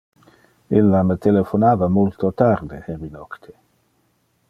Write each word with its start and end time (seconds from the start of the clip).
Illa 0.79 1.01
me 1.09 1.15
telephonava 1.27 1.91
multo 1.99 2.33
tarde 2.43 2.83
heri 2.89 3.11
nocte. 3.19 3.59